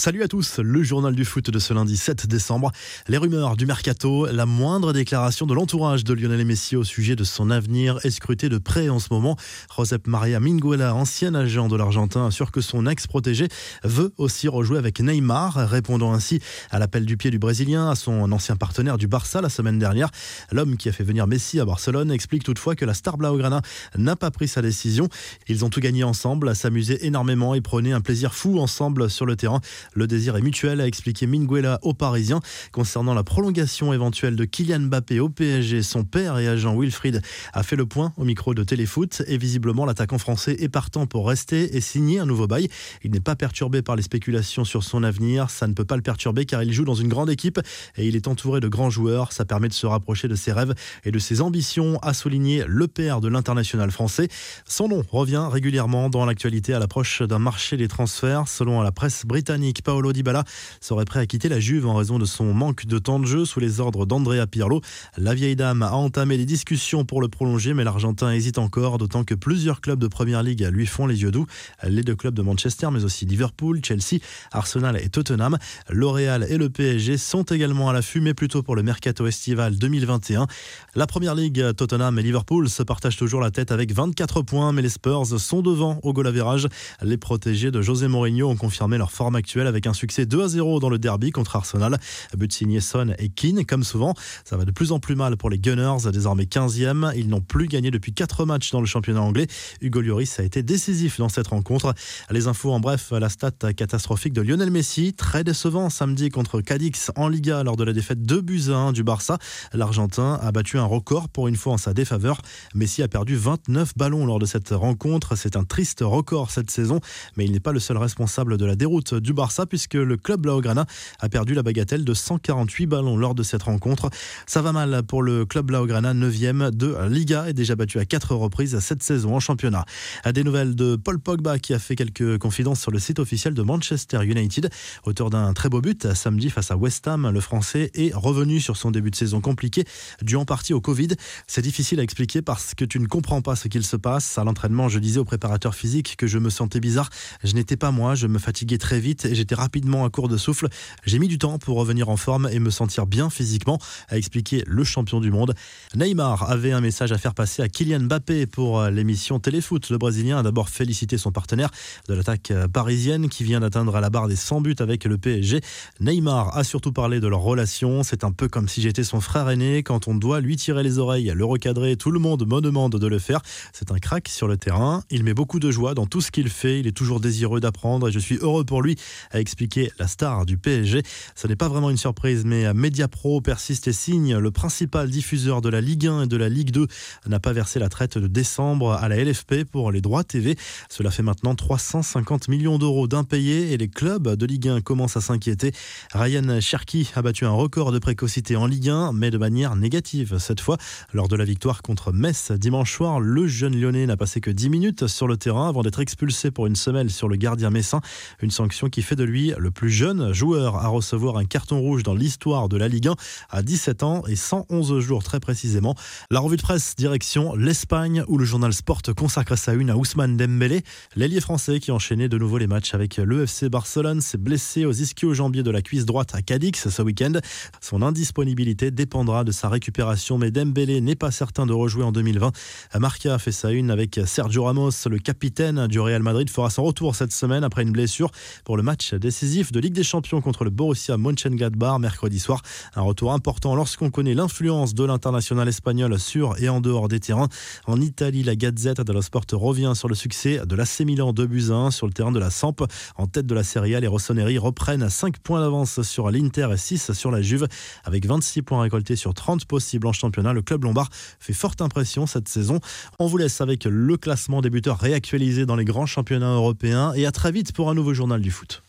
Salut 0.00 0.22
à 0.22 0.28
tous, 0.28 0.60
le 0.60 0.84
journal 0.84 1.12
du 1.12 1.24
foot 1.24 1.50
de 1.50 1.58
ce 1.58 1.74
lundi 1.74 1.96
7 1.96 2.28
décembre. 2.28 2.70
Les 3.08 3.18
rumeurs 3.18 3.56
du 3.56 3.66
mercato, 3.66 4.26
la 4.26 4.46
moindre 4.46 4.92
déclaration 4.92 5.44
de 5.44 5.52
l'entourage 5.54 6.04
de 6.04 6.14
Lionel 6.14 6.44
Messi 6.44 6.76
au 6.76 6.84
sujet 6.84 7.16
de 7.16 7.24
son 7.24 7.50
avenir 7.50 7.98
est 8.04 8.12
scrutée 8.12 8.48
de 8.48 8.58
près 8.58 8.90
en 8.90 9.00
ce 9.00 9.08
moment. 9.10 9.36
Josep 9.76 10.06
Maria 10.06 10.38
Minguela, 10.38 10.94
ancien 10.94 11.34
agent 11.34 11.66
de 11.66 11.74
l'Argentin, 11.74 12.26
assure 12.26 12.52
que 12.52 12.60
son 12.60 12.86
ex-protégé 12.86 13.48
veut 13.82 14.12
aussi 14.18 14.46
rejouer 14.46 14.78
avec 14.78 15.00
Neymar, 15.00 15.54
répondant 15.68 16.12
ainsi 16.12 16.40
à 16.70 16.78
l'appel 16.78 17.04
du 17.04 17.16
pied 17.16 17.32
du 17.32 17.40
Brésilien 17.40 17.90
à 17.90 17.96
son 17.96 18.30
ancien 18.30 18.54
partenaire 18.54 18.98
du 18.98 19.08
Barça 19.08 19.40
la 19.40 19.48
semaine 19.48 19.80
dernière. 19.80 20.10
L'homme 20.52 20.76
qui 20.76 20.88
a 20.88 20.92
fait 20.92 21.02
venir 21.02 21.26
Messi 21.26 21.58
à 21.58 21.64
Barcelone 21.64 22.12
explique 22.12 22.44
toutefois 22.44 22.76
que 22.76 22.84
la 22.84 22.94
star 22.94 23.16
Blaugrana 23.16 23.62
n'a 23.96 24.14
pas 24.14 24.30
pris 24.30 24.46
sa 24.46 24.62
décision. 24.62 25.08
Ils 25.48 25.64
ont 25.64 25.70
tout 25.70 25.80
gagné 25.80 26.04
ensemble, 26.04 26.54
s'amuser 26.54 27.04
énormément 27.04 27.56
et 27.56 27.60
prenaient 27.60 27.90
un 27.90 28.00
plaisir 28.00 28.32
fou 28.32 28.60
ensemble 28.60 29.10
sur 29.10 29.26
le 29.26 29.34
terrain. 29.34 29.60
Le 29.94 30.06
désir 30.06 30.36
est 30.36 30.42
mutuel, 30.42 30.80
a 30.80 30.86
expliqué 30.86 31.26
Minguela 31.26 31.78
aux 31.82 31.94
Parisiens. 31.94 32.40
Concernant 32.72 33.14
la 33.14 33.24
prolongation 33.24 33.92
éventuelle 33.92 34.36
de 34.36 34.44
Kylian 34.44 34.80
Mbappé 34.80 35.20
au 35.20 35.28
PSG, 35.28 35.82
son 35.82 36.04
père 36.04 36.38
et 36.38 36.48
agent 36.48 36.76
Wilfried 36.78 37.22
a 37.52 37.62
fait 37.62 37.76
le 37.76 37.86
point 37.86 38.12
au 38.16 38.24
micro 38.24 38.54
de 38.54 38.64
Téléfoot 38.64 39.22
et 39.26 39.38
visiblement 39.38 39.86
l'attaquant 39.86 40.18
français 40.18 40.56
est 40.60 40.68
partant 40.68 41.06
pour 41.06 41.28
rester 41.28 41.76
et 41.76 41.80
signer 41.80 42.18
un 42.18 42.26
nouveau 42.26 42.46
bail. 42.46 42.68
Il 43.02 43.10
n'est 43.10 43.20
pas 43.20 43.36
perturbé 43.36 43.82
par 43.82 43.96
les 43.96 44.02
spéculations 44.02 44.64
sur 44.64 44.84
son 44.84 45.02
avenir. 45.02 45.50
Ça 45.50 45.66
ne 45.66 45.72
peut 45.72 45.84
pas 45.84 45.96
le 45.96 46.02
perturber 46.02 46.44
car 46.44 46.62
il 46.62 46.72
joue 46.72 46.84
dans 46.84 46.94
une 46.94 47.08
grande 47.08 47.30
équipe 47.30 47.60
et 47.96 48.06
il 48.06 48.16
est 48.16 48.28
entouré 48.28 48.60
de 48.60 48.68
grands 48.68 48.90
joueurs. 48.90 49.32
Ça 49.32 49.44
permet 49.44 49.68
de 49.68 49.74
se 49.74 49.86
rapprocher 49.86 50.28
de 50.28 50.34
ses 50.34 50.52
rêves 50.52 50.74
et 51.04 51.10
de 51.10 51.18
ses 51.18 51.40
ambitions, 51.40 51.98
a 52.02 52.14
souligné 52.14 52.64
le 52.66 52.88
père 52.88 53.20
de 53.20 53.28
l'international 53.28 53.90
français. 53.90 54.28
Son 54.66 54.88
nom 54.88 55.02
revient 55.10 55.48
régulièrement 55.50 56.10
dans 56.10 56.24
l'actualité 56.24 56.74
à 56.74 56.78
l'approche 56.78 57.22
d'un 57.22 57.38
marché 57.38 57.76
des 57.76 57.88
transferts. 57.88 58.48
Selon 58.48 58.82
la 58.82 58.92
presse 58.92 59.24
britannique, 59.26 59.77
Paolo 59.82 60.12
Dybala 60.12 60.44
serait 60.80 61.04
prêt 61.04 61.20
à 61.20 61.26
quitter 61.26 61.48
la 61.48 61.60
Juve 61.60 61.86
en 61.86 61.94
raison 61.94 62.18
de 62.18 62.24
son 62.24 62.52
manque 62.54 62.86
de 62.86 62.98
temps 62.98 63.18
de 63.18 63.26
jeu 63.26 63.44
sous 63.44 63.60
les 63.60 63.80
ordres 63.80 64.06
d'Andrea 64.06 64.46
Pirlo. 64.46 64.80
La 65.16 65.34
vieille 65.34 65.56
dame 65.56 65.82
a 65.82 65.92
entamé 65.92 66.36
des 66.36 66.44
discussions 66.44 67.04
pour 67.04 67.20
le 67.20 67.28
prolonger, 67.28 67.74
mais 67.74 67.84
l'Argentin 67.84 68.30
hésite 68.32 68.58
encore, 68.58 68.98
d'autant 68.98 69.24
que 69.24 69.34
plusieurs 69.34 69.80
clubs 69.80 69.98
de 69.98 70.08
Première 70.08 70.42
Ligue 70.42 70.68
lui 70.72 70.86
font 70.86 71.06
les 71.06 71.22
yeux 71.22 71.30
doux. 71.30 71.46
Les 71.86 72.02
deux 72.02 72.16
clubs 72.16 72.34
de 72.34 72.42
Manchester, 72.42 72.88
mais 72.92 73.04
aussi 73.04 73.26
Liverpool, 73.26 73.80
Chelsea, 73.84 74.20
Arsenal 74.52 75.00
et 75.02 75.08
Tottenham. 75.08 75.58
L'Oréal 75.88 76.46
et 76.48 76.56
le 76.56 76.68
PSG 76.68 77.16
sont 77.16 77.44
également 77.44 77.88
à 77.88 77.92
l'affût, 77.92 78.20
mais 78.20 78.34
plutôt 78.34 78.62
pour 78.62 78.76
le 78.76 78.82
mercato 78.82 79.26
estival 79.26 79.76
2021. 79.76 80.46
La 80.94 81.06
Première 81.06 81.34
Ligue, 81.34 81.74
Tottenham 81.76 82.18
et 82.18 82.22
Liverpool 82.22 82.68
se 82.68 82.82
partagent 82.82 83.16
toujours 83.16 83.40
la 83.40 83.50
tête 83.50 83.70
avec 83.70 83.92
24 83.92 84.42
points, 84.42 84.72
mais 84.72 84.82
les 84.82 84.88
Spurs 84.88 85.38
sont 85.38 85.62
devant 85.62 86.00
au 86.02 86.12
goal 86.12 86.26
average. 86.26 86.66
Les 87.02 87.16
protégés 87.16 87.70
de 87.70 87.82
José 87.82 88.08
Mourinho 88.08 88.48
ont 88.48 88.56
confirmé 88.56 88.98
leur 88.98 89.12
forme 89.12 89.36
actuelle 89.36 89.67
avec 89.68 89.86
un 89.86 89.92
succès 89.92 90.26
2 90.26 90.42
à 90.42 90.48
0 90.48 90.80
dans 90.80 90.90
le 90.90 90.98
derby 90.98 91.30
contre 91.30 91.54
Arsenal. 91.56 91.98
But 92.36 92.52
signé 92.52 92.80
Son 92.80 93.14
et 93.18 93.28
Keane, 93.28 93.64
comme 93.64 93.84
souvent. 93.84 94.14
Ça 94.44 94.56
va 94.56 94.64
de 94.64 94.72
plus 94.72 94.92
en 94.92 94.98
plus 94.98 95.14
mal 95.14 95.36
pour 95.36 95.50
les 95.50 95.58
Gunners, 95.58 96.10
désormais 96.12 96.44
15e. 96.44 97.12
Ils 97.16 97.28
n'ont 97.28 97.40
plus 97.40 97.68
gagné 97.68 97.90
depuis 97.90 98.12
4 98.12 98.44
matchs 98.44 98.72
dans 98.72 98.80
le 98.80 98.86
championnat 98.86 99.22
anglais. 99.22 99.46
Hugo 99.80 100.00
Lloris 100.00 100.40
a 100.40 100.42
été 100.42 100.62
décisif 100.62 101.18
dans 101.18 101.28
cette 101.28 101.48
rencontre. 101.48 101.94
Les 102.30 102.46
infos 102.46 102.72
en 102.72 102.80
bref, 102.80 103.12
la 103.12 103.28
stat 103.28 103.52
catastrophique 103.76 104.32
de 104.32 104.42
Lionel 104.42 104.70
Messi, 104.70 105.12
très 105.12 105.44
décevant 105.44 105.90
samedi 105.90 106.30
contre 106.30 106.60
Cadix 106.60 107.10
en 107.16 107.28
Liga 107.28 107.62
lors 107.62 107.76
de 107.76 107.84
la 107.84 107.92
défaite 107.92 108.22
2 108.22 108.40
buts 108.40 108.62
à 108.68 108.76
1 108.76 108.92
du 108.92 109.04
Barça. 109.04 109.38
L'Argentin 109.72 110.38
a 110.42 110.52
battu 110.52 110.78
un 110.78 110.84
record 110.84 111.28
pour 111.28 111.48
une 111.48 111.56
fois 111.56 111.74
en 111.74 111.78
sa 111.78 111.94
défaveur. 111.94 112.40
Messi 112.74 113.02
a 113.02 113.08
perdu 113.08 113.36
29 113.36 113.92
ballons 113.96 114.26
lors 114.26 114.38
de 114.38 114.46
cette 114.46 114.70
rencontre. 114.70 115.36
C'est 115.36 115.56
un 115.56 115.64
triste 115.64 116.00
record 116.02 116.50
cette 116.50 116.70
saison, 116.70 117.00
mais 117.36 117.44
il 117.44 117.52
n'est 117.52 117.60
pas 117.60 117.72
le 117.72 117.80
seul 117.80 117.96
responsable 117.96 118.56
de 118.56 118.64
la 118.64 118.76
déroute 118.76 119.14
du 119.14 119.32
Barça 119.32 119.57
puisque 119.66 119.94
le 119.94 120.16
club 120.16 120.42
Blaugrana 120.42 120.86
a 121.20 121.28
perdu 121.28 121.54
la 121.54 121.62
bagatelle 121.62 122.04
de 122.04 122.14
148 122.14 122.86
ballons 122.86 123.16
lors 123.16 123.34
de 123.34 123.42
cette 123.42 123.62
rencontre. 123.62 124.10
Ça 124.46 124.62
va 124.62 124.72
mal 124.72 125.02
pour 125.02 125.22
le 125.22 125.44
club 125.44 125.66
Blaugrana, 125.66 126.14
9e 126.14 126.70
de 126.70 126.96
Liga 127.08 127.48
et 127.48 127.52
déjà 127.52 127.76
battu 127.76 127.98
à 127.98 128.04
4 128.04 128.34
reprises 128.34 128.78
cette 128.80 129.02
saison 129.02 129.34
en 129.34 129.40
championnat. 129.40 129.84
À 130.24 130.32
des 130.32 130.44
nouvelles 130.44 130.74
de 130.74 130.96
Paul 130.96 131.18
Pogba 131.18 131.58
qui 131.58 131.74
a 131.74 131.78
fait 131.78 131.96
quelques 131.96 132.38
confidences 132.38 132.80
sur 132.80 132.90
le 132.90 132.98
site 132.98 133.18
officiel 133.18 133.54
de 133.54 133.62
Manchester 133.62 134.24
United. 134.24 134.70
Auteur 135.04 135.30
d'un 135.30 135.52
très 135.52 135.68
beau 135.68 135.80
but 135.80 136.14
samedi 136.14 136.50
face 136.50 136.70
à 136.70 136.76
West 136.76 137.06
Ham, 137.08 137.30
le 137.30 137.40
Français 137.40 137.90
est 137.94 138.14
revenu 138.14 138.60
sur 138.60 138.76
son 138.76 138.90
début 138.90 139.10
de 139.10 139.16
saison 139.16 139.40
compliqué 139.40 139.84
dû 140.22 140.36
en 140.36 140.44
partie 140.44 140.72
au 140.72 140.80
Covid. 140.80 141.08
C'est 141.46 141.62
difficile 141.62 142.00
à 142.00 142.02
expliquer 142.02 142.42
parce 142.42 142.74
que 142.74 142.84
tu 142.84 143.00
ne 143.00 143.06
comprends 143.06 143.42
pas 143.42 143.56
ce 143.56 143.68
qu'il 143.68 143.84
se 143.84 143.96
passe. 143.96 144.38
À 144.38 144.44
l'entraînement, 144.44 144.88
je 144.88 144.98
disais 144.98 145.20
au 145.20 145.24
préparateur 145.24 145.74
physique 145.74 146.16
que 146.16 146.26
je 146.26 146.38
me 146.38 146.50
sentais 146.50 146.80
bizarre. 146.80 147.10
Je 147.44 147.54
n'étais 147.54 147.76
pas 147.76 147.90
moi, 147.90 148.14
je 148.14 148.26
me 148.26 148.38
fatiguais 148.38 148.78
très 148.78 149.00
vite 149.00 149.24
et 149.24 149.34
j'étais 149.38 149.54
rapidement 149.54 150.04
à 150.04 150.10
court 150.10 150.28
de 150.28 150.36
souffle. 150.36 150.68
J'ai 151.04 151.18
mis 151.18 151.28
du 151.28 151.38
temps 151.38 151.58
pour 151.58 151.76
revenir 151.76 152.08
en 152.08 152.16
forme 152.16 152.48
et 152.52 152.58
me 152.58 152.70
sentir 152.70 153.06
bien 153.06 153.30
physiquement, 153.30 153.78
a 154.08 154.18
expliqué 154.18 154.64
le 154.66 154.84
champion 154.84 155.20
du 155.20 155.30
monde. 155.30 155.54
Neymar 155.94 156.50
avait 156.50 156.72
un 156.72 156.80
message 156.80 157.12
à 157.12 157.18
faire 157.18 157.34
passer 157.34 157.62
à 157.62 157.68
Kylian 157.68 158.00
Mbappé 158.00 158.46
pour 158.46 158.82
l'émission 158.84 159.38
Téléfoot. 159.38 159.88
Le 159.90 159.98
Brésilien 159.98 160.38
a 160.38 160.42
d'abord 160.42 160.68
félicité 160.68 161.18
son 161.18 161.30
partenaire 161.30 161.70
de 162.08 162.14
l'attaque 162.14 162.52
parisienne 162.72 163.28
qui 163.28 163.44
vient 163.44 163.60
d'atteindre 163.60 163.94
à 163.94 164.00
la 164.00 164.10
barre 164.10 164.28
des 164.28 164.36
100 164.36 164.60
buts 164.60 164.76
avec 164.80 165.04
le 165.04 165.18
PSG. 165.18 165.60
Neymar 166.00 166.56
a 166.56 166.64
surtout 166.64 166.92
parlé 166.92 167.20
de 167.20 167.28
leur 167.28 167.40
relation. 167.40 168.02
C'est 168.02 168.24
un 168.24 168.32
peu 168.32 168.48
comme 168.48 168.68
si 168.68 168.82
j'étais 168.82 169.04
son 169.04 169.20
frère 169.20 169.48
aîné. 169.48 169.82
Quand 169.84 170.08
on 170.08 170.14
doit 170.14 170.40
lui 170.40 170.56
tirer 170.56 170.82
les 170.82 170.98
oreilles, 170.98 171.32
le 171.34 171.44
recadrer, 171.44 171.96
tout 171.96 172.10
le 172.10 172.18
monde 172.18 172.46
me 172.46 172.60
demande 172.60 172.96
de 172.96 173.06
le 173.06 173.18
faire. 173.18 173.40
C'est 173.72 173.92
un 173.92 173.98
crack 173.98 174.28
sur 174.28 174.48
le 174.48 174.56
terrain. 174.56 175.04
Il 175.10 175.22
met 175.22 175.34
beaucoup 175.34 175.60
de 175.60 175.70
joie 175.70 175.94
dans 175.94 176.06
tout 176.06 176.20
ce 176.20 176.30
qu'il 176.30 176.48
fait. 176.48 176.80
Il 176.80 176.86
est 176.86 176.96
toujours 176.96 177.20
désireux 177.20 177.60
d'apprendre 177.60 178.08
et 178.08 178.12
je 178.12 178.18
suis 178.18 178.36
heureux 178.36 178.64
pour 178.64 178.82
lui, 178.82 178.96
a 179.30 179.40
expliqué 179.40 179.90
la 179.98 180.06
star 180.06 180.46
du 180.46 180.58
PSG. 180.58 181.02
Ce 181.34 181.46
n'est 181.46 181.56
pas 181.56 181.68
vraiment 181.68 181.90
une 181.90 181.96
surprise, 181.96 182.44
mais 182.44 182.72
Mediapro 182.74 183.40
persiste 183.40 183.88
et 183.88 183.92
signe. 183.92 184.36
Le 184.36 184.50
principal 184.50 185.10
diffuseur 185.10 185.60
de 185.60 185.68
la 185.68 185.80
Ligue 185.80 186.06
1 186.06 186.22
et 186.22 186.26
de 186.26 186.36
la 186.36 186.48
Ligue 186.48 186.70
2 186.70 186.86
n'a 187.26 187.40
pas 187.40 187.52
versé 187.52 187.78
la 187.78 187.88
traite 187.88 188.18
de 188.18 188.26
décembre 188.26 188.92
à 188.92 189.08
la 189.08 189.22
LFP 189.22 189.64
pour 189.64 189.92
les 189.92 190.00
droits 190.00 190.24
TV. 190.24 190.56
Cela 190.88 191.10
fait 191.10 191.22
maintenant 191.22 191.54
350 191.54 192.48
millions 192.48 192.78
d'euros 192.78 193.08
d'impayés 193.08 193.72
et 193.72 193.76
les 193.76 193.88
clubs 193.88 194.34
de 194.34 194.46
Ligue 194.46 194.68
1 194.68 194.80
commencent 194.80 195.16
à 195.16 195.20
s'inquiéter. 195.20 195.72
Ryan 196.12 196.60
Cherki 196.60 197.10
a 197.14 197.22
battu 197.22 197.44
un 197.44 197.50
record 197.50 197.92
de 197.92 197.98
précocité 197.98 198.56
en 198.56 198.66
Ligue 198.66 198.88
1, 198.88 199.12
mais 199.12 199.30
de 199.30 199.38
manière 199.38 199.76
négative 199.76 200.38
cette 200.38 200.60
fois. 200.60 200.76
Lors 201.12 201.28
de 201.28 201.36
la 201.36 201.44
victoire 201.44 201.82
contre 201.82 202.12
Metz 202.12 202.52
dimanche 202.52 202.94
soir, 202.94 203.20
le 203.20 203.46
jeune 203.46 203.78
lyonnais 203.78 204.06
n'a 204.06 204.16
passé 204.16 204.40
que 204.40 204.50
10 204.50 204.70
minutes 204.70 205.06
sur 205.06 205.26
le 205.26 205.36
terrain 205.36 205.68
avant 205.68 205.82
d'être 205.82 206.00
expulsé 206.00 206.50
pour 206.50 206.66
une 206.66 206.76
semelle 206.76 207.10
sur 207.10 207.28
le 207.28 207.36
gardien 207.36 207.70
messin. 207.70 208.00
Une 208.40 208.50
sanction 208.50 208.88
qui 208.88 209.02
fait 209.02 209.16
de 209.18 209.24
lui 209.24 209.52
le 209.58 209.70
plus 209.72 209.90
jeune 209.90 210.32
joueur 210.32 210.76
à 210.76 210.86
recevoir 210.86 211.36
un 211.36 211.44
carton 211.44 211.80
rouge 211.80 212.04
dans 212.04 212.14
l'histoire 212.14 212.68
de 212.68 212.76
la 212.76 212.86
Ligue 212.86 213.08
1 213.08 213.16
à 213.50 213.62
17 213.62 214.02
ans 214.04 214.22
et 214.28 214.36
111 214.36 215.00
jours 215.00 215.24
très 215.24 215.40
précisément. 215.40 215.96
La 216.30 216.38
revue 216.38 216.56
de 216.56 216.62
presse 216.62 216.94
direction 216.96 217.56
l'Espagne 217.56 218.22
où 218.28 218.38
le 218.38 218.44
journal 218.44 218.72
Sport 218.72 219.02
consacre 219.16 219.58
sa 219.58 219.74
une 219.74 219.90
à 219.90 219.96
Ousmane 219.96 220.36
Dembélé, 220.36 220.82
l'ailier 221.16 221.40
français 221.40 221.80
qui 221.80 221.90
enchaînait 221.90 222.28
de 222.28 222.38
nouveau 222.38 222.58
les 222.58 222.68
matchs 222.68 222.94
avec 222.94 223.16
l'EFC 223.16 223.68
Barcelone, 223.68 224.20
s'est 224.20 224.38
blessé 224.38 224.84
aux 224.84 224.92
ischio-jambiers 224.92 225.64
de 225.64 225.70
la 225.72 225.82
cuisse 225.82 226.06
droite 226.06 226.34
à 226.34 226.40
Cadix 226.40 226.88
ce 226.88 227.02
week-end. 227.02 227.32
Son 227.80 228.02
indisponibilité 228.02 228.92
dépendra 228.92 229.42
de 229.42 229.50
sa 229.50 229.68
récupération, 229.68 230.38
mais 230.38 230.52
Dembélé 230.52 231.00
n'est 231.00 231.16
pas 231.16 231.32
certain 231.32 231.66
de 231.66 231.72
rejouer 231.72 232.04
en 232.04 232.12
2020. 232.12 232.52
Marca 233.00 233.36
fait 233.38 233.52
sa 233.52 233.72
une 233.72 233.90
avec 233.90 234.20
Sergio 234.26 234.62
Ramos, 234.62 234.90
le 235.10 235.18
capitaine 235.18 235.88
du 235.88 235.98
Real 235.98 236.22
Madrid, 236.22 236.48
fera 236.48 236.70
son 236.70 236.84
retour 236.84 237.16
cette 237.16 237.32
semaine 237.32 237.64
après 237.64 237.82
une 237.82 237.92
blessure 237.92 238.30
pour 238.64 238.76
le 238.76 238.84
match 238.84 239.07
décisif 239.14 239.72
de 239.72 239.80
Ligue 239.80 239.94
des 239.94 240.02
Champions 240.02 240.40
contre 240.40 240.64
le 240.64 240.70
Borussia 240.70 241.16
Mönchengladbach 241.16 241.98
mercredi 241.98 242.38
soir. 242.38 242.62
Un 242.94 243.02
retour 243.02 243.32
important 243.32 243.74
lorsqu'on 243.74 244.10
connaît 244.10 244.34
l'influence 244.34 244.94
de 244.94 245.04
l'international 245.04 245.68
espagnol 245.68 246.18
sur 246.18 246.60
et 246.62 246.68
en 246.68 246.80
dehors 246.80 247.08
des 247.08 247.20
terrains. 247.20 247.48
En 247.86 248.00
Italie, 248.00 248.42
la 248.42 248.56
Gazette 248.56 249.00
dello 249.00 249.22
Sport 249.22 249.44
revient 249.52 249.92
sur 249.94 250.08
le 250.08 250.14
succès 250.14 250.60
de 250.66 250.76
l'AC 250.76 251.00
Milan 251.00 251.32
2 251.32 251.46
buts 251.46 251.70
1 251.70 251.90
sur 251.90 252.06
le 252.06 252.12
terrain 252.12 252.32
de 252.32 252.38
la 252.38 252.50
Samp. 252.50 252.76
En 253.16 253.26
tête 253.26 253.46
de 253.46 253.54
la 253.54 253.64
Serie 253.64 253.94
A, 253.94 254.00
les 254.00 254.06
Rossoneri 254.06 254.58
reprennent 254.58 255.08
5 255.08 255.38
points 255.38 255.60
d'avance 255.60 256.02
sur 256.02 256.30
l'Inter 256.30 256.68
et 256.72 256.76
6 256.76 257.12
sur 257.12 257.30
la 257.30 257.42
Juve. 257.42 257.66
Avec 258.04 258.26
26 258.26 258.62
points 258.62 258.82
récoltés 258.82 259.16
sur 259.16 259.34
30 259.34 259.64
possibles 259.64 260.06
en 260.06 260.12
championnat, 260.12 260.52
le 260.52 260.62
club 260.62 260.84
lombard 260.84 261.08
fait 261.38 261.52
forte 261.52 261.80
impression 261.80 262.26
cette 262.26 262.48
saison. 262.48 262.80
On 263.18 263.26
vous 263.26 263.38
laisse 263.38 263.60
avec 263.60 263.84
le 263.84 264.16
classement 264.16 264.60
des 264.60 264.70
buteurs 264.70 264.98
réactualisé 264.98 265.66
dans 265.66 265.76
les 265.76 265.84
grands 265.84 266.06
championnats 266.06 266.54
européens 266.54 267.12
et 267.14 267.26
à 267.26 267.32
très 267.32 267.52
vite 267.52 267.72
pour 267.72 267.90
un 267.90 267.94
nouveau 267.94 268.14
journal 268.14 268.40
du 268.40 268.50
foot. 268.50 268.82